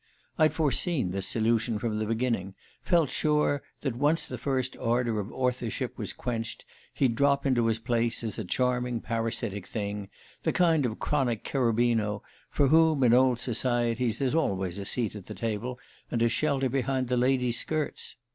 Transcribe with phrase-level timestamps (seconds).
[0.39, 5.31] I'd foreseen this solution from the beginning felt sure that, once the first ardour of
[5.31, 10.09] authorship was quenched, he'd drop into his place as a charming parasitic thing,
[10.41, 15.27] the kind of chronic Cherubino for whom, in old societies, there's always a seat at
[15.37, 15.77] table,
[16.09, 18.15] and a shelter behind the ladies' skirts.